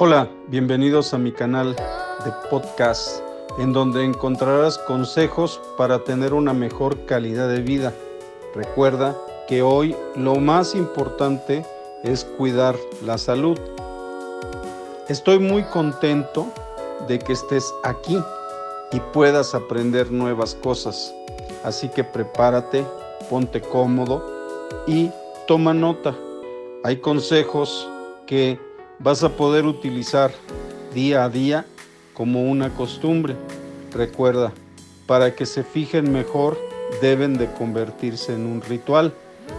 Hola, 0.00 0.30
bienvenidos 0.46 1.12
a 1.12 1.18
mi 1.18 1.32
canal 1.32 1.74
de 1.74 2.30
podcast, 2.50 3.20
en 3.58 3.72
donde 3.72 4.04
encontrarás 4.04 4.78
consejos 4.78 5.60
para 5.76 6.04
tener 6.04 6.34
una 6.34 6.52
mejor 6.52 7.04
calidad 7.04 7.48
de 7.48 7.62
vida. 7.62 7.92
Recuerda 8.54 9.16
que 9.48 9.62
hoy 9.62 9.96
lo 10.14 10.36
más 10.36 10.76
importante 10.76 11.66
es 12.04 12.24
cuidar 12.24 12.76
la 13.04 13.18
salud. 13.18 13.58
Estoy 15.08 15.40
muy 15.40 15.64
contento 15.64 16.46
de 17.08 17.18
que 17.18 17.32
estés 17.32 17.74
aquí 17.82 18.22
y 18.92 19.00
puedas 19.12 19.52
aprender 19.56 20.12
nuevas 20.12 20.54
cosas. 20.54 21.12
Así 21.64 21.88
que 21.88 22.04
prepárate, 22.04 22.86
ponte 23.28 23.60
cómodo 23.60 24.24
y 24.86 25.10
toma 25.48 25.74
nota. 25.74 26.14
Hay 26.84 26.98
consejos 26.98 27.90
que 28.26 28.60
vas 28.98 29.22
a 29.22 29.30
poder 29.30 29.66
utilizar 29.66 30.32
día 30.94 31.24
a 31.24 31.28
día 31.28 31.66
como 32.14 32.50
una 32.50 32.70
costumbre. 32.70 33.36
Recuerda, 33.92 34.52
para 35.06 35.34
que 35.34 35.46
se 35.46 35.62
fijen 35.62 36.12
mejor 36.12 36.58
deben 37.00 37.34
de 37.34 37.52
convertirse 37.52 38.34
en 38.34 38.46
un 38.46 38.60
ritual. 38.60 39.14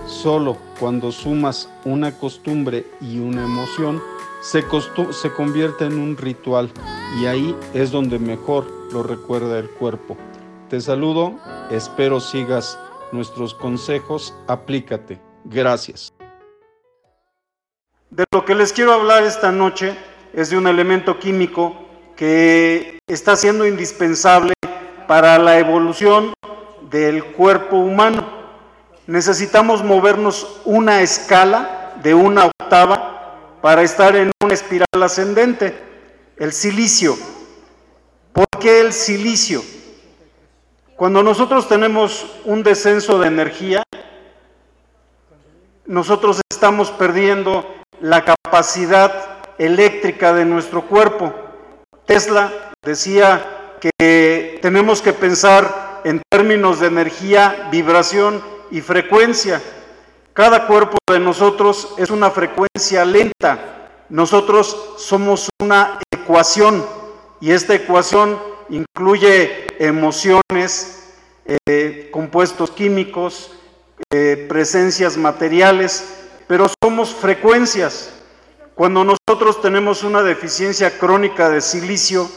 Solo 0.05 0.57
cuando 0.79 1.11
sumas 1.11 1.69
una 1.83 2.11
costumbre 2.11 2.85
y 3.01 3.19
una 3.19 3.43
emoción, 3.43 4.01
se, 4.41 4.63
se 5.11 5.33
convierte 5.33 5.85
en 5.85 5.99
un 5.99 6.15
ritual 6.15 6.69
y 7.19 7.25
ahí 7.25 7.55
es 7.73 7.91
donde 7.91 8.19
mejor 8.19 8.67
lo 8.91 9.03
recuerda 9.03 9.57
el 9.57 9.69
cuerpo. 9.69 10.15
Te 10.69 10.79
saludo, 10.79 11.39
espero 11.71 12.19
sigas 12.19 12.77
nuestros 13.11 13.55
consejos, 13.55 14.35
aplícate. 14.47 15.19
Gracias. 15.45 16.13
De 18.09 18.25
lo 18.31 18.43
que 18.43 18.55
les 18.55 18.73
quiero 18.73 18.93
hablar 18.93 19.23
esta 19.23 19.51
noche 19.51 19.95
es 20.33 20.49
de 20.49 20.57
un 20.57 20.65
elemento 20.65 21.19
químico 21.19 21.75
que 22.15 22.97
está 23.07 23.35
siendo 23.35 23.67
indispensable 23.67 24.53
para 25.07 25.37
la 25.37 25.59
evolución 25.59 26.33
del 26.89 27.23
cuerpo 27.23 27.77
humano. 27.77 28.27
Necesitamos 29.05 29.83
movernos 29.83 30.59
una 30.65 31.01
escala 31.01 31.93
de 32.01 32.15
una 32.15 32.47
octava 32.47 33.59
para 33.61 33.83
estar 33.83 34.15
en 34.15 34.31
una 34.43 34.55
espiral 34.55 35.03
ascendente. 35.03 35.77
El 36.37 36.51
silicio. 36.51 37.15
¿Por 38.33 38.47
qué 38.59 38.81
el 38.81 38.91
silicio? 38.91 39.61
Cuando 40.95 41.21
nosotros 41.21 41.69
tenemos 41.69 42.25
un 42.45 42.63
descenso 42.63 43.19
de 43.19 43.27
energía, 43.27 43.83
nosotros 45.85 46.41
estamos 46.51 46.89
perdiendo 46.89 47.78
la 48.01 48.23
capacidad 48.23 49.39
eléctrica 49.57 50.33
de 50.33 50.45
nuestro 50.45 50.83
cuerpo. 50.83 51.33
Tesla 52.05 52.71
decía 52.83 53.75
que 53.79 54.59
tenemos 54.61 55.01
que 55.01 55.13
pensar 55.13 56.01
en 56.03 56.21
términos 56.29 56.79
de 56.79 56.87
energía, 56.87 57.67
vibración 57.71 58.41
y 58.71 58.81
frecuencia. 58.81 59.61
Cada 60.33 60.67
cuerpo 60.67 60.97
de 61.11 61.19
nosotros 61.19 61.93
es 61.97 62.09
una 62.09 62.31
frecuencia 62.31 63.03
lenta. 63.05 63.89
Nosotros 64.09 64.95
somos 64.97 65.49
una 65.61 65.99
ecuación 66.11 66.85
y 67.41 67.51
esta 67.51 67.75
ecuación 67.75 68.39
incluye 68.69 69.67
emociones, 69.79 71.13
eh, 71.67 72.09
compuestos 72.11 72.71
químicos, 72.71 73.51
eh, 74.11 74.45
presencias 74.47 75.17
materiales, 75.17 76.28
pero 76.49 76.65
somos 76.83 77.13
frecuencias. 77.13 78.09
Cuando 78.73 79.03
nosotros 79.03 79.61
tenemos 79.61 80.03
una 80.03 80.23
deficiencia 80.23 80.97
crónica 80.97 81.47
de 81.47 81.61
silicio, 81.61 82.27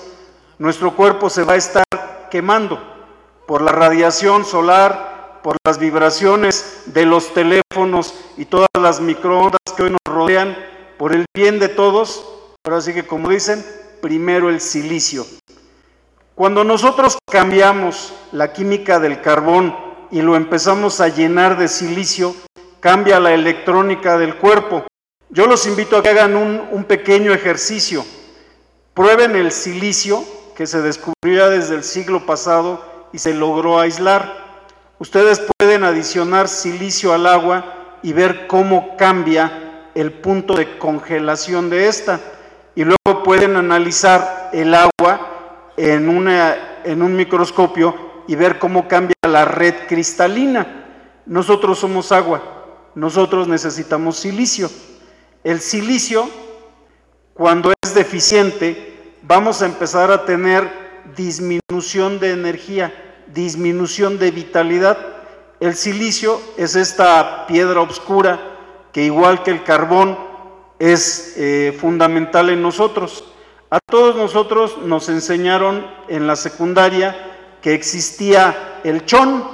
nuestro 0.58 0.94
cuerpo 0.94 1.30
se 1.30 1.44
va 1.44 1.54
a 1.54 1.56
estar 1.56 1.84
quemando 2.30 2.78
por 3.46 3.62
la 3.62 3.72
radiación 3.72 4.44
solar, 4.44 5.40
por 5.42 5.56
las 5.64 5.78
vibraciones 5.78 6.82
de 6.84 7.06
los 7.06 7.32
teléfonos 7.32 8.12
y 8.36 8.44
todas 8.44 8.68
las 8.78 9.00
microondas 9.00 9.58
que 9.74 9.84
hoy 9.84 9.90
nos 9.90 10.00
rodean, 10.04 10.58
por 10.98 11.14
el 11.14 11.24
bien 11.34 11.58
de 11.58 11.70
todos. 11.70 12.22
Ahora 12.66 12.82
sí 12.82 12.92
que 12.92 13.06
como 13.06 13.30
dicen, 13.30 13.64
primero 14.02 14.50
el 14.50 14.60
silicio. 14.60 15.24
Cuando 16.34 16.64
nosotros 16.64 17.16
cambiamos 17.30 18.12
la 18.30 18.52
química 18.52 19.00
del 19.00 19.22
carbón 19.22 19.74
y 20.10 20.20
lo 20.20 20.36
empezamos 20.36 21.00
a 21.00 21.08
llenar 21.08 21.56
de 21.56 21.68
silicio, 21.68 22.34
cambia 22.82 23.20
la 23.20 23.32
electrónica 23.32 24.18
del 24.18 24.34
cuerpo. 24.34 24.84
Yo 25.30 25.46
los 25.46 25.66
invito 25.68 25.96
a 25.96 26.02
que 26.02 26.08
hagan 26.08 26.34
un, 26.34 26.84
pequeño 26.84 27.32
ejercicio. 27.32 28.04
Prueben 28.92 29.36
el 29.36 29.52
silicio 29.52 30.24
que 30.56 30.66
se 30.66 30.82
descubrió 30.82 31.48
desde 31.48 31.76
el 31.76 31.84
siglo 31.84 32.26
pasado 32.26 33.08
y 33.12 33.18
se 33.18 33.34
logró 33.34 33.78
aislar. 33.78 34.34
Ustedes 34.98 35.40
pueden 35.58 35.84
adicionar 35.84 36.48
silicio 36.48 37.14
al 37.14 37.28
agua 37.28 37.98
y 38.02 38.12
ver 38.12 38.48
cómo 38.48 38.96
cambia 38.96 39.90
el 39.94 40.12
punto 40.14 40.54
de 40.54 40.76
congelación 40.76 41.70
de 41.70 41.86
esta. 41.86 42.18
Y 42.74 42.82
luego 42.82 43.22
pueden 43.22 43.54
analizar 43.54 44.50
el 44.52 44.74
agua 44.74 45.70
en, 45.76 46.08
un 46.08 47.16
microscopio 47.16 47.94
y 48.26 48.34
ver 48.34 48.58
cómo 48.58 48.88
cambia 48.88 49.14
la 49.24 49.44
red 49.44 49.86
cristalina. 49.86 51.20
Nosotros 51.26 51.78
somos 51.78 52.10
agua 52.10 52.52
nosotros 52.94 53.48
necesitamos 53.48 54.16
silicio. 54.16 54.70
El 55.44 55.60
silicio, 55.60 56.28
cuando 57.34 57.72
es 57.82 57.94
deficiente, 57.94 59.14
vamos 59.22 59.62
a 59.62 59.66
empezar 59.66 60.10
a 60.10 60.24
tener 60.24 60.70
disminución 61.16 62.20
de 62.20 62.32
energía, 62.32 62.92
disminución 63.28 64.18
de 64.18 64.30
vitalidad. 64.30 64.98
El 65.60 65.74
silicio 65.74 66.40
es 66.56 66.76
esta 66.76 67.46
piedra 67.46 67.80
oscura 67.80 68.40
que 68.92 69.04
igual 69.04 69.42
que 69.42 69.50
el 69.50 69.64
carbón 69.64 70.18
es 70.78 71.34
eh, 71.36 71.76
fundamental 71.80 72.50
en 72.50 72.62
nosotros. 72.62 73.24
A 73.70 73.78
todos 73.80 74.16
nosotros 74.16 74.78
nos 74.84 75.08
enseñaron 75.08 75.86
en 76.08 76.26
la 76.26 76.36
secundaria 76.36 77.16
que 77.62 77.72
existía 77.72 78.80
el 78.84 79.06
chón, 79.06 79.44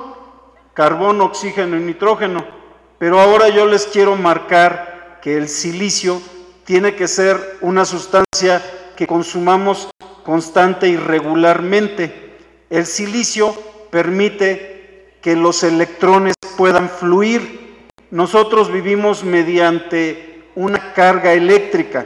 carbón, 0.74 1.20
oxígeno 1.20 1.76
y 1.76 1.80
nitrógeno. 1.80 2.57
Pero 2.98 3.20
ahora 3.20 3.48
yo 3.48 3.66
les 3.66 3.86
quiero 3.86 4.16
marcar 4.16 5.20
que 5.22 5.36
el 5.36 5.48
silicio 5.48 6.20
tiene 6.64 6.96
que 6.96 7.06
ser 7.06 7.58
una 7.60 7.84
sustancia 7.84 8.62
que 8.96 9.06
consumamos 9.06 9.88
constante 10.24 10.88
y 10.88 10.96
regularmente. 10.96 12.36
El 12.70 12.86
silicio 12.86 13.54
permite 13.90 15.16
que 15.22 15.36
los 15.36 15.62
electrones 15.62 16.34
puedan 16.56 16.90
fluir. 16.90 17.88
Nosotros 18.10 18.72
vivimos 18.72 19.22
mediante 19.22 20.50
una 20.56 20.92
carga 20.92 21.32
eléctrica. 21.32 22.04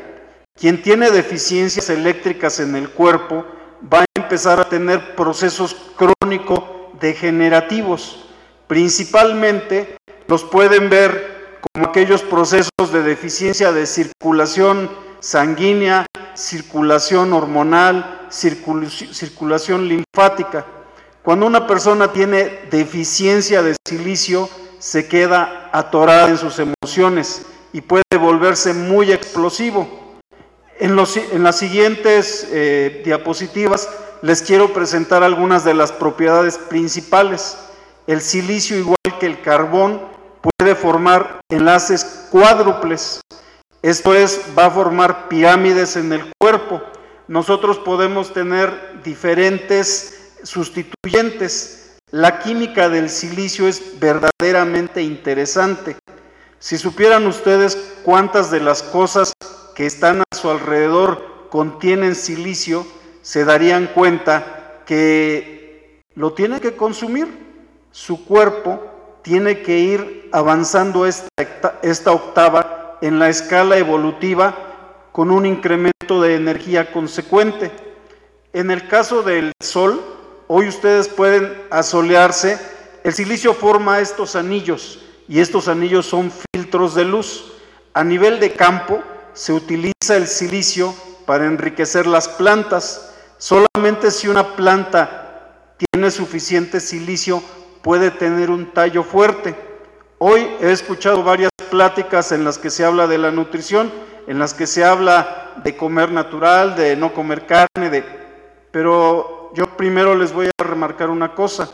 Quien 0.54 0.82
tiene 0.82 1.10
deficiencias 1.10 1.88
eléctricas 1.88 2.60
en 2.60 2.76
el 2.76 2.90
cuerpo 2.90 3.46
va 3.92 4.00
a 4.02 4.04
empezar 4.14 4.60
a 4.60 4.68
tener 4.68 5.16
procesos 5.16 5.74
crónico 5.96 6.92
degenerativos, 7.00 8.28
principalmente 8.66 9.96
los 10.28 10.44
pueden 10.44 10.90
ver 10.90 11.58
como 11.72 11.88
aquellos 11.88 12.22
procesos 12.22 12.92
de 12.92 13.02
deficiencia 13.02 13.72
de 13.72 13.86
circulación 13.86 14.90
sanguínea, 15.20 16.06
circulación 16.34 17.32
hormonal, 17.32 18.26
circulación 18.30 19.88
linfática. 19.88 20.66
Cuando 21.22 21.46
una 21.46 21.66
persona 21.66 22.12
tiene 22.12 22.66
deficiencia 22.70 23.62
de 23.62 23.76
silicio, 23.86 24.48
se 24.78 25.06
queda 25.06 25.70
atorada 25.72 26.28
en 26.28 26.38
sus 26.38 26.58
emociones 26.58 27.46
y 27.72 27.80
puede 27.80 28.02
volverse 28.18 28.74
muy 28.74 29.12
explosivo. 29.12 29.88
En, 30.80 30.96
las 30.96 31.58
siguientes 31.58 32.48
eh, 32.50 33.02
diapositivas 33.04 33.88
les 34.22 34.42
quiero 34.42 34.72
presentar 34.72 35.22
algunas 35.22 35.64
de 35.64 35.74
las 35.74 35.92
propiedades 35.92 36.58
principales. 36.58 37.56
El 38.08 38.20
silicio, 38.20 38.76
igual 38.76 38.96
que 39.20 39.26
el 39.26 39.40
carbón, 39.40 40.11
puede 40.42 40.74
formar 40.74 41.40
enlaces 41.48 42.26
cuádruples. 42.30 43.20
Esto 43.82 44.14
es, 44.14 44.40
va 44.56 44.66
a 44.66 44.70
formar 44.70 45.28
pirámides 45.28 45.96
en 45.96 46.12
el 46.12 46.32
cuerpo. 46.38 46.82
Nosotros 47.28 47.78
podemos 47.78 48.32
tener 48.32 49.02
diferentes 49.02 50.32
sustituyentes. 50.42 51.96
La 52.10 52.40
química 52.40 52.88
del 52.88 53.08
silicio 53.08 53.66
es 53.66 53.98
verdaderamente 53.98 55.02
interesante. 55.02 55.96
Si 56.58 56.78
supieran 56.78 57.26
ustedes 57.26 57.76
cuántas 58.04 58.50
de 58.50 58.60
las 58.60 58.82
cosas 58.82 59.32
que 59.74 59.86
están 59.86 60.20
a 60.20 60.36
su 60.36 60.50
alrededor 60.50 61.48
contienen 61.48 62.14
silicio, 62.14 62.86
se 63.22 63.44
darían 63.44 63.88
cuenta 63.88 64.82
que 64.86 66.02
lo 66.14 66.34
tiene 66.34 66.60
que 66.60 66.76
consumir. 66.76 67.42
Su 67.90 68.24
cuerpo 68.24 68.91
tiene 69.22 69.62
que 69.62 69.78
ir 69.78 70.28
avanzando 70.32 71.06
esta, 71.06 72.12
octava 72.12 72.98
en 73.00 73.18
la 73.18 73.28
escala 73.28 73.78
evolutiva 73.78 74.56
con 75.12 75.30
un 75.30 75.46
incremento 75.46 75.92
incremento 76.02 76.20
de 76.22 76.34
energía 76.34 76.92
consecuente. 76.92 77.70
En 78.52 78.70
el 78.70 78.88
caso 78.88 79.22
del 79.22 79.52
sol, 79.60 80.02
hoy 80.48 80.68
ustedes 80.68 81.08
pueden 81.08 81.52
asolearse, 81.70 82.58
el 83.04 83.12
silicio 83.12 83.54
forma 83.54 84.00
estos 84.00 84.36
anillos 84.36 85.00
y 85.28 85.40
estos 85.40 85.68
anillos 85.68 86.06
son 86.06 86.32
filtros 86.52 86.94
de 86.94 87.04
luz. 87.04 87.52
A 87.94 88.04
nivel 88.04 88.40
de 88.40 88.52
campo 88.52 89.02
se 89.32 89.52
utiliza 89.52 90.16
el 90.16 90.26
silicio 90.26 90.94
para 91.26 91.46
enriquecer 91.46 92.06
las 92.06 92.28
plantas. 92.28 93.14
Solamente 93.38 94.10
si 94.10 94.28
una 94.28 94.56
planta 94.56 95.76
tiene 95.92 96.10
suficiente 96.10 96.80
silicio 96.80 97.42
puede 97.82 98.10
tener 98.10 98.50
un 98.50 98.72
tallo 98.72 99.02
fuerte. 99.02 99.54
Hoy 100.18 100.46
he 100.60 100.70
escuchado 100.70 101.22
varias 101.22 101.50
pláticas 101.70 102.32
en 102.32 102.44
las 102.44 102.58
que 102.58 102.70
se 102.70 102.84
habla 102.84 103.06
de 103.06 103.18
la 103.18 103.30
nutrición, 103.30 103.90
en 104.26 104.38
las 104.38 104.54
que 104.54 104.66
se 104.66 104.84
habla 104.84 105.54
de 105.64 105.76
comer 105.76 106.12
natural, 106.12 106.76
de 106.76 106.96
no 106.96 107.12
comer 107.12 107.46
carne, 107.46 107.90
de... 107.90 108.04
pero 108.70 109.50
yo 109.54 109.76
primero 109.76 110.14
les 110.14 110.32
voy 110.32 110.46
a 110.46 110.64
remarcar 110.64 111.10
una 111.10 111.34
cosa. 111.34 111.70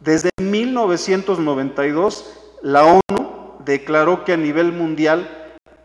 Desde 0.00 0.30
1992 0.38 2.40
la 2.62 2.84
ONU 2.84 3.58
declaró 3.64 4.24
que 4.24 4.32
a 4.32 4.36
nivel 4.36 4.72
mundial 4.72 5.28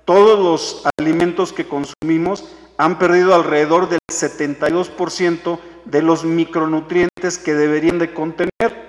todos 0.05 0.39
los 0.39 0.83
alimentos 0.97 1.53
que 1.53 1.67
consumimos 1.67 2.45
han 2.77 2.97
perdido 2.97 3.35
alrededor 3.35 3.89
del 3.89 3.99
72% 4.09 5.59
de 5.85 6.01
los 6.01 6.23
micronutrientes 6.23 7.37
que 7.37 7.53
deberían 7.53 7.99
de 7.99 8.13
contener. 8.13 8.88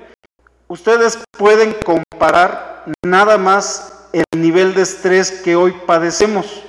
Ustedes 0.70 1.18
pueden 1.36 1.74
comparar 1.84 2.84
nada 3.04 3.38
más 3.38 4.06
el 4.12 4.40
nivel 4.40 4.72
de 4.72 4.82
estrés 4.82 5.32
que 5.32 5.56
hoy 5.56 5.74
padecemos. 5.84 6.62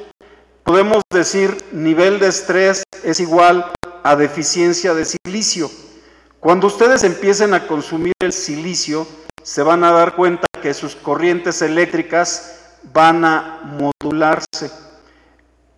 Podemos 0.63 1.03
decir 1.12 1.56
nivel 1.71 2.18
de 2.18 2.30
estrés 2.30 2.81
es 3.03 3.19
igual 3.19 3.71
a 4.01 4.15
deficiencia 4.15 4.95
de 4.95 5.06
silicio. 5.06 5.69
Cuando 6.39 6.65
ustedes 6.65 7.03
empiecen 7.03 7.53
a 7.53 7.68
consumir 7.68 8.13
el 8.24 8.33
silicio, 8.33 9.06
se 9.44 9.62
van 9.62 9.83
a 9.83 9.92
dar 9.92 10.15
cuenta 10.15 10.47
que 10.63 10.74
sus 10.74 10.95
corrientes 10.95 11.62
eléctricas 11.62 12.80
van 12.92 13.24
a 13.24 13.59
modularse. 14.01 14.71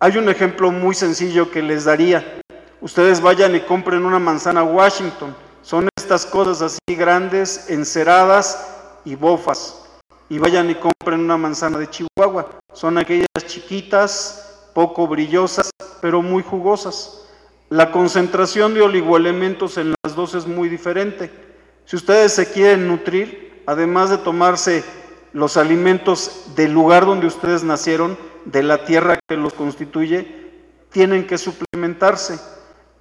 Hay 0.00 0.16
un 0.16 0.30
ejemplo 0.30 0.72
muy 0.72 0.94
sencillo 0.94 1.50
que 1.50 1.60
les 1.60 1.84
daría. 1.84 2.40
Ustedes 2.80 3.20
vayan 3.20 3.54
y 3.54 3.60
compren 3.60 4.02
una 4.02 4.18
manzana 4.18 4.62
Washington. 4.62 5.43
Estas 6.14 6.30
cosas 6.30 6.62
así 6.62 6.94
grandes, 6.94 7.70
enceradas 7.70 8.68
y 9.04 9.16
bofas. 9.16 9.84
Y 10.28 10.38
vayan 10.38 10.70
y 10.70 10.76
compren 10.76 11.18
una 11.18 11.36
manzana 11.36 11.76
de 11.76 11.90
Chihuahua. 11.90 12.50
Son 12.72 12.98
aquellas 12.98 13.26
chiquitas, 13.48 14.68
poco 14.74 15.08
brillosas, 15.08 15.70
pero 16.00 16.22
muy 16.22 16.44
jugosas. 16.44 17.26
La 17.68 17.90
concentración 17.90 18.74
de 18.74 18.82
oligoelementos 18.82 19.76
en 19.76 19.92
las 20.04 20.14
dos 20.14 20.36
es 20.36 20.46
muy 20.46 20.68
diferente. 20.68 21.32
Si 21.84 21.96
ustedes 21.96 22.32
se 22.32 22.48
quieren 22.48 22.86
nutrir, 22.86 23.64
además 23.66 24.10
de 24.10 24.18
tomarse 24.18 24.84
los 25.32 25.56
alimentos 25.56 26.52
del 26.54 26.72
lugar 26.72 27.06
donde 27.06 27.26
ustedes 27.26 27.64
nacieron, 27.64 28.16
de 28.44 28.62
la 28.62 28.84
tierra 28.84 29.18
que 29.26 29.36
los 29.36 29.52
constituye, 29.52 30.52
tienen 30.92 31.26
que 31.26 31.38
suplementarse. 31.38 32.38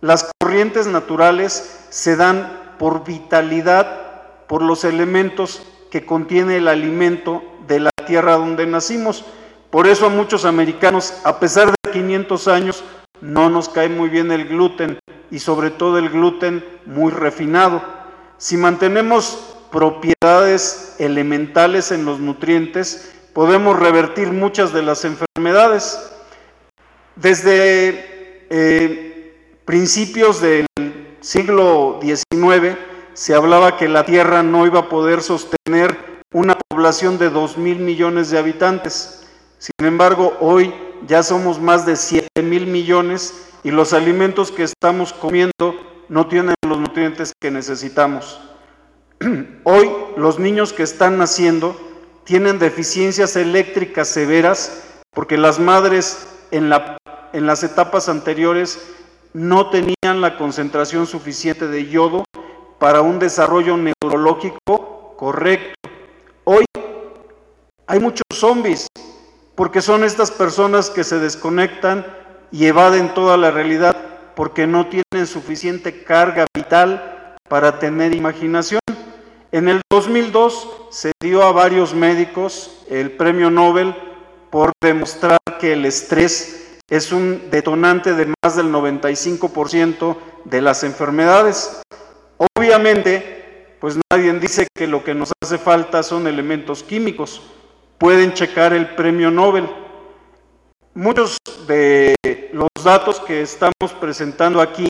Las 0.02 0.32
corrientes 0.42 0.88
naturales 0.88 1.86
se 1.92 2.16
dan 2.16 2.63
por 2.84 3.06
vitalidad, 3.06 4.46
por 4.46 4.62
los 4.62 4.84
elementos 4.84 5.64
que 5.90 6.06
contiene 6.06 6.58
el 6.58 6.68
alimento 6.68 7.42
de 7.66 7.80
la 7.80 7.92
tierra 8.06 8.36
donde 8.36 8.68
nacimos. 8.68 9.24
Por 9.70 9.88
eso 9.88 10.08
a 10.08 10.10
muchos 10.10 10.44
americanos, 10.44 11.14
a 11.24 11.40
pesar 11.40 11.72
de 11.72 11.92
500 11.94 12.48
años, 12.50 12.84
no 13.22 13.50
nos 13.50 13.70
cae 13.70 13.88
muy 13.88 14.10
bien 14.10 14.34
el 14.34 14.50
gluten 14.50 15.00
y 15.32 15.40
sobre 15.40 15.70
todo 15.70 15.98
el 15.98 16.10
gluten 16.10 16.62
muy 16.86 17.14
refinado. 17.14 17.82
Si 18.38 18.58
mantenemos 18.58 19.56
propiedades 19.72 20.98
elementales 21.00 21.90
en 21.94 22.04
los 22.04 22.20
nutrientes, 22.20 23.16
podemos 23.32 23.80
revertir 23.80 24.34
muchas 24.34 24.74
de 24.74 24.84
las 24.84 25.06
enfermedades. 25.06 26.12
Desde 27.16 28.46
eh, 28.50 29.38
principios 29.64 30.42
del 30.42 30.66
siglo 31.24 32.00
XIX 32.02 32.78
se 33.14 33.34
hablaba 33.34 33.78
que 33.78 33.88
la 33.88 34.06
Tierra 34.06 34.44
no 34.44 34.68
iba 34.68 34.82
a 34.82 34.90
poder 34.90 35.22
sostener 35.22 35.98
una 36.34 36.58
población 36.68 37.18
de 37.18 37.30
2 37.30 37.58
mil 37.58 37.80
millones 37.80 38.30
de 38.30 38.38
habitantes. 38.38 39.26
Sin 39.58 39.88
embargo, 39.88 40.36
hoy 40.42 40.74
ya 41.08 41.24
somos 41.24 41.62
más 41.62 41.86
de 41.86 41.96
7 41.96 42.42
mil 42.42 42.68
millones 42.68 43.34
y 43.64 43.72
los 43.72 43.94
alimentos 43.94 44.52
que 44.52 44.64
estamos 44.64 45.14
comiendo 45.14 45.76
no 46.10 46.28
tienen 46.28 46.56
los 46.68 46.78
nutrientes 46.78 47.32
que 47.40 47.52
necesitamos. 47.52 48.42
Hoy 49.64 49.90
los 50.18 50.38
niños 50.38 50.74
que 50.74 50.84
están 50.84 51.18
naciendo 51.18 51.80
tienen 52.26 52.60
deficiencias 52.60 53.38
eléctricas 53.38 54.10
severas 54.10 54.84
porque 55.12 55.38
las 55.38 55.60
madres 55.60 56.28
en, 56.52 56.72
en 57.32 57.46
las 57.46 57.64
etapas 57.64 58.10
anteriores 58.10 58.80
no 59.34 59.70
tenían 59.70 60.22
la 60.22 60.38
concentración 60.38 61.08
suficiente 61.08 61.68
de 61.68 61.88
yodo 61.88 62.24
para 62.78 63.02
un 63.02 63.18
desarrollo 63.20 63.78
neurológico 63.78 65.16
correcto. 65.18 65.74
Hoy 66.44 66.66
hay 67.88 68.00
muchos 68.00 68.24
zombies 68.34 68.88
porque 69.56 69.82
son 69.82 70.04
estas 70.04 70.32
personas 70.32 70.90
que 70.90 71.04
se 71.04 71.20
desconectan 71.20 72.06
y 72.52 72.66
evaden 72.66 73.14
toda 73.14 73.38
la 73.38 73.50
realidad 73.50 73.98
porque 74.36 74.68
no 74.68 74.88
tienen 74.88 75.28
suficiente 75.28 76.04
carga 76.04 76.46
vital 76.56 77.38
para 77.50 77.80
tener 77.80 78.14
imaginación. 78.14 78.82
En 79.52 79.68
el 79.68 79.82
2002 79.92 80.88
se 80.90 81.12
dio 81.20 81.44
a 81.44 81.52
varios 81.52 81.94
médicos 81.94 82.84
el 82.90 83.12
premio 83.12 83.50
Nobel 83.50 83.96
por 84.52 84.72
demostrar 84.82 85.40
que 85.60 85.74
el 85.74 85.86
estrés 85.86 86.63
es 86.90 87.12
un 87.12 87.50
detonante 87.50 88.14
de 88.14 88.34
más 88.44 88.56
del 88.56 88.72
95% 88.72 90.18
de 90.46 90.62
las 90.62 90.84
enfermedades. 90.84 91.82
Obviamente, 92.56 93.78
pues 93.80 93.98
nadie 94.12 94.34
dice 94.40 94.68
que 94.76 94.88
lo 94.88 95.04
que 95.04 95.14
nos 95.14 95.32
hace 95.42 95.58
falta 95.58 96.04
son 96.04 96.28
elementos 96.28 96.84
químicos 96.84 97.42
pueden 97.98 98.34
checar 98.34 98.74
el 98.74 98.96
premio 98.96 99.32
Nobel. 99.32 99.70
Muchos 100.94 101.38
de 101.68 102.16
los 102.52 102.68
datos 102.84 103.22
que 103.22 103.42
estamos 103.42 103.94
presentando 104.00 104.62
aquí 104.62 104.88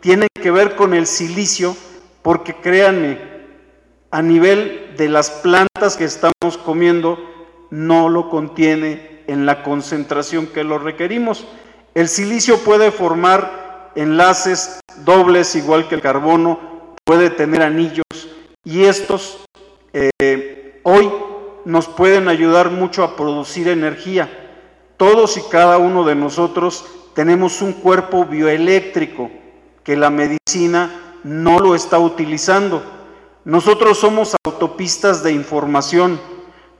tienen 0.00 0.28
que 0.34 0.50
ver 0.50 0.74
con 0.74 0.94
el 0.94 1.06
silicio, 1.06 1.76
porque 2.22 2.54
créanme, 2.54 3.18
a 4.10 4.22
nivel 4.22 4.94
de 4.96 5.08
las 5.08 5.30
plantas 5.30 5.96
que 5.98 6.04
estamos 6.04 6.56
comiendo, 6.64 7.18
no 7.70 8.08
lo 8.08 8.30
contiene 8.30 9.13
en 9.26 9.46
la 9.46 9.62
concentración 9.62 10.46
que 10.46 10.64
lo 10.64 10.78
requerimos. 10.78 11.46
El 11.94 12.08
silicio 12.08 12.58
puede 12.58 12.90
formar 12.90 13.92
enlaces 13.94 14.80
dobles 15.04 15.54
igual 15.54 15.88
que 15.88 15.94
el 15.94 16.00
carbono, 16.00 16.94
puede 17.04 17.30
tener 17.30 17.62
anillos 17.62 18.04
y 18.64 18.84
estos 18.84 19.44
eh, 19.92 20.80
hoy 20.82 21.10
nos 21.64 21.86
pueden 21.86 22.28
ayudar 22.28 22.70
mucho 22.70 23.04
a 23.04 23.16
producir 23.16 23.68
energía. 23.68 24.28
Todos 24.96 25.36
y 25.36 25.42
cada 25.50 25.78
uno 25.78 26.04
de 26.04 26.14
nosotros 26.14 26.84
tenemos 27.14 27.62
un 27.62 27.72
cuerpo 27.72 28.24
bioeléctrico 28.24 29.30
que 29.82 29.96
la 29.96 30.10
medicina 30.10 31.18
no 31.22 31.58
lo 31.58 31.74
está 31.74 31.98
utilizando. 31.98 32.82
Nosotros 33.44 33.98
somos 33.98 34.34
autopistas 34.44 35.22
de 35.22 35.32
información. 35.32 36.20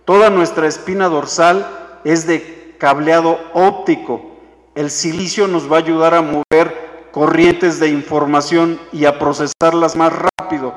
Toda 0.05 0.31
nuestra 0.31 0.67
espina 0.67 1.09
dorsal 1.09 1.84
es 2.05 2.27
de 2.27 2.77
cableado 2.79 3.39
óptico. 3.53 4.37
El 4.75 4.91
silicio 4.91 5.49
nos 5.49 5.71
va 5.71 5.77
a 5.77 5.81
ayudar 5.81 6.15
a 6.15 6.23
mover 6.23 7.09
corrientes 7.11 7.81
de 7.81 7.89
información 7.89 8.79
y 8.93 9.05
a 9.05 9.19
procesarlas 9.19 9.97
más 9.97 10.13
rápido. 10.13 10.75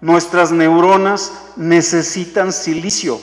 Nuestras 0.00 0.52
neuronas 0.52 1.52
necesitan 1.56 2.52
silicio 2.52 3.18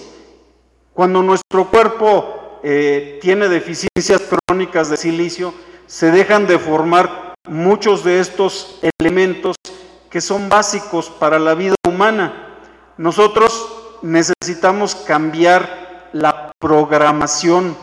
cuando 0.94 1.24
nuestro 1.24 1.70
cuerpo 1.70 2.60
eh, 2.64 3.18
tiene 3.22 3.48
deficiencias 3.48 4.22
crónicas 4.48 4.90
de 4.90 4.98
silicio, 4.98 5.54
se 5.88 6.12
dejan 6.12 6.48
de 6.48 6.60
formar 6.60 7.34
muchos 7.48 8.04
de 8.04 8.20
estos 8.20 8.80
elementos 9.00 9.56
que 10.10 10.20
son 10.20 10.50
básicos 10.50 11.10
para 11.10 11.40
la 11.40 11.54
vida 11.54 11.76
humana. 11.88 12.58
Nosotros 12.98 13.98
necesitamos 14.02 14.96
cambiar 14.96 15.81
la 16.14 16.52
programación. 16.60 17.76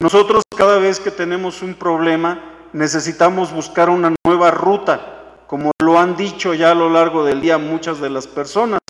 Nosotros 0.00 0.42
cada 0.56 0.78
vez 0.78 1.00
que 1.00 1.10
tenemos 1.10 1.62
un 1.62 1.74
problema 1.74 2.42
necesitamos 2.72 3.52
buscar 3.52 3.88
una 3.88 4.14
nueva 4.26 4.50
ruta, 4.50 5.44
como 5.46 5.70
lo 5.82 5.98
han 5.98 6.16
dicho 6.16 6.54
ya 6.54 6.72
a 6.72 6.74
lo 6.74 6.90
largo 6.90 7.24
del 7.24 7.40
día 7.40 7.58
muchas 7.58 8.00
de 8.00 8.10
las 8.10 8.26
personas. 8.26 8.80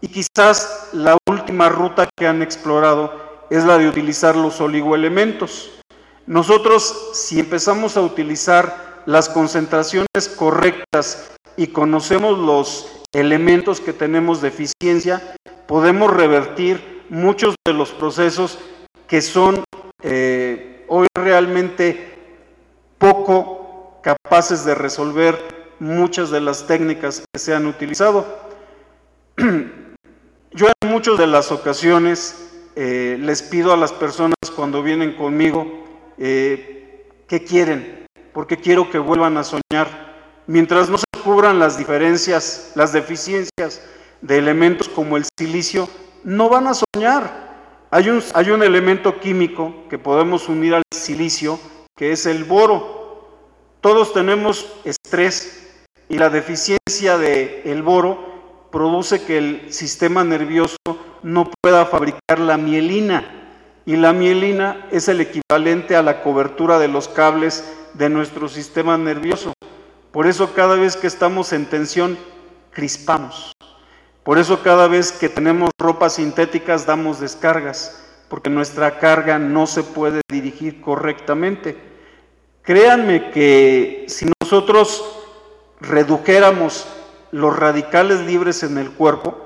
Y 0.00 0.08
quizás 0.08 0.88
la 0.92 1.18
última 1.28 1.68
ruta 1.68 2.08
que 2.16 2.26
han 2.26 2.40
explorado 2.40 3.12
es 3.50 3.64
la 3.64 3.76
de 3.76 3.88
utilizar 3.88 4.36
los 4.36 4.60
oligoelementos. 4.60 5.70
Nosotros, 6.26 7.10
si 7.12 7.40
empezamos 7.40 7.96
a 7.96 8.00
utilizar 8.00 9.02
las 9.04 9.28
concentraciones 9.28 10.28
correctas 10.36 11.32
y 11.56 11.66
conocemos 11.68 12.38
los 12.38 13.02
elementos 13.12 13.80
que 13.80 13.92
tenemos 13.92 14.40
de 14.40 14.48
eficiencia, 14.48 15.34
podemos 15.66 16.10
revertir 16.12 16.99
muchos 17.10 17.56
de 17.66 17.74
los 17.74 17.90
procesos 17.90 18.58
que 19.06 19.20
son 19.20 19.64
eh, 20.02 20.84
hoy 20.88 21.06
realmente 21.14 22.14
poco 22.98 24.00
capaces 24.02 24.64
de 24.64 24.74
resolver 24.74 25.36
muchas 25.80 26.30
de 26.30 26.40
las 26.40 26.66
técnicas 26.66 27.24
que 27.32 27.38
se 27.38 27.54
han 27.54 27.66
utilizado. 27.66 28.24
Yo 30.52 30.66
en 30.82 30.90
muchas 30.90 31.18
de 31.18 31.26
las 31.26 31.52
ocasiones 31.52 32.62
eh, 32.76 33.18
les 33.20 33.42
pido 33.42 33.72
a 33.72 33.76
las 33.76 33.92
personas 33.92 34.34
cuando 34.54 34.82
vienen 34.82 35.14
conmigo 35.16 35.66
eh, 36.16 37.06
qué 37.26 37.42
quieren, 37.44 38.06
porque 38.32 38.56
quiero 38.56 38.90
que 38.90 38.98
vuelvan 38.98 39.36
a 39.36 39.44
soñar. 39.44 40.10
Mientras 40.46 40.88
no 40.88 40.98
se 40.98 41.04
cubran 41.24 41.58
las 41.58 41.76
diferencias, 41.76 42.72
las 42.74 42.92
deficiencias 42.92 43.82
de 44.20 44.38
elementos 44.38 44.88
como 44.88 45.16
el 45.16 45.24
silicio, 45.38 45.88
no 46.24 46.48
van 46.48 46.66
a 46.66 46.74
soñar. 46.74 47.50
Hay 47.90 48.08
un, 48.08 48.22
hay 48.34 48.50
un 48.50 48.62
elemento 48.62 49.18
químico 49.18 49.74
que 49.88 49.98
podemos 49.98 50.48
unir 50.48 50.74
al 50.74 50.82
silicio, 50.94 51.58
que 51.96 52.12
es 52.12 52.26
el 52.26 52.44
boro. 52.44 53.28
Todos 53.80 54.12
tenemos 54.12 54.66
estrés 54.84 55.84
y 56.08 56.18
la 56.18 56.30
deficiencia 56.30 57.18
del 57.18 57.62
el 57.64 57.82
boro 57.82 58.68
produce 58.70 59.24
que 59.24 59.38
el 59.38 59.72
sistema 59.72 60.22
nervioso 60.24 60.76
no 61.22 61.50
pueda 61.62 61.86
fabricar 61.86 62.38
la 62.38 62.56
mielina. 62.56 63.36
Y 63.86 63.96
la 63.96 64.12
mielina 64.12 64.86
es 64.92 65.08
el 65.08 65.20
equivalente 65.20 65.96
a 65.96 66.02
la 66.02 66.22
cobertura 66.22 66.78
de 66.78 66.88
los 66.88 67.08
cables 67.08 67.64
de 67.94 68.08
nuestro 68.08 68.48
sistema 68.48 68.96
nervioso. 68.96 69.52
Por 70.12 70.26
eso 70.26 70.52
cada 70.54 70.76
vez 70.76 70.96
que 70.96 71.06
estamos 71.06 71.52
en 71.52 71.66
tensión, 71.66 72.18
crispamos. 72.72 73.52
Por 74.22 74.38
eso 74.38 74.62
cada 74.62 74.86
vez 74.86 75.12
que 75.12 75.28
tenemos 75.28 75.70
ropas 75.78 76.14
sintéticas 76.14 76.84
damos 76.84 77.20
descargas, 77.20 78.04
porque 78.28 78.50
nuestra 78.50 78.98
carga 78.98 79.38
no 79.38 79.66
se 79.66 79.82
puede 79.82 80.20
dirigir 80.30 80.80
correctamente. 80.80 81.76
Créanme 82.62 83.30
que 83.30 84.04
si 84.08 84.30
nosotros 84.40 85.02
redujéramos 85.80 86.86
los 87.30 87.56
radicales 87.58 88.20
libres 88.20 88.62
en 88.62 88.76
el 88.76 88.90
cuerpo, 88.90 89.36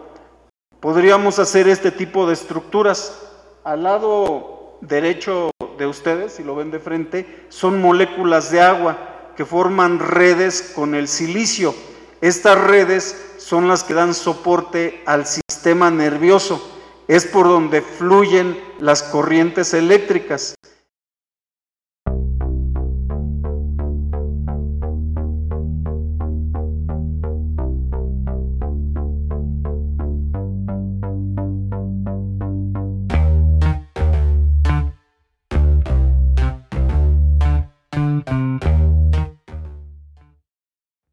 podríamos 0.81 1.39
hacer 1.39 1.69
este 1.69 1.93
tipo 1.93 2.27
de 2.27 2.35
estructuras. 2.35 3.21
Al 3.63 3.85
lado 3.85 4.79
derecho 4.81 5.51
de 5.79 5.87
ustedes, 5.87 6.35
si 6.35 6.43
lo 6.43 6.57
ven 6.57 6.71
de 6.71 6.81
frente, 6.81 7.47
son 7.49 7.81
moléculas 7.81 8.51
de 8.51 8.61
agua 8.61 8.99
que 9.37 9.45
forman 9.45 9.99
redes 9.99 10.73
con 10.75 10.95
el 10.95 11.09
silicio. 11.09 11.75
Estas 12.21 12.61
redes 12.61 13.34
son 13.45 13.69
las 13.69 13.85
que 13.85 13.93
dan 13.93 14.15
soporte 14.15 15.03
al 15.05 15.27
sistema 15.27 15.91
nervioso. 15.91 16.67
Es 17.09 17.27
por 17.27 17.47
donde 17.47 17.83
fluyen 17.83 18.59
las 18.81 19.03
corrientes 19.03 19.75
eléctricas. 19.75 20.55